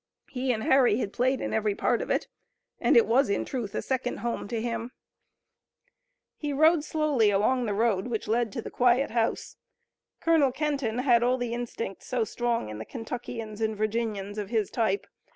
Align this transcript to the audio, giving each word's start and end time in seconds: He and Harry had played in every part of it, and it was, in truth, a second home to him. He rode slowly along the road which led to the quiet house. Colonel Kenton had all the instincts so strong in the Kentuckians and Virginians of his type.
He 0.31 0.51
and 0.51 0.63
Harry 0.63 0.97
had 0.97 1.13
played 1.13 1.41
in 1.41 1.53
every 1.53 1.75
part 1.75 2.01
of 2.01 2.09
it, 2.09 2.27
and 2.79 2.97
it 2.97 3.05
was, 3.05 3.29
in 3.29 3.45
truth, 3.45 3.75
a 3.75 3.83
second 3.83 4.21
home 4.21 4.47
to 4.47 4.59
him. 4.59 4.93
He 6.35 6.53
rode 6.53 6.83
slowly 6.83 7.29
along 7.29 7.67
the 7.67 7.75
road 7.75 8.07
which 8.07 8.27
led 8.27 8.51
to 8.53 8.63
the 8.63 8.71
quiet 8.71 9.11
house. 9.11 9.57
Colonel 10.19 10.51
Kenton 10.51 10.97
had 10.97 11.21
all 11.21 11.37
the 11.37 11.53
instincts 11.53 12.07
so 12.07 12.23
strong 12.23 12.67
in 12.69 12.79
the 12.79 12.83
Kentuckians 12.85 13.61
and 13.61 13.77
Virginians 13.77 14.39
of 14.39 14.49
his 14.49 14.71
type. 14.71 15.05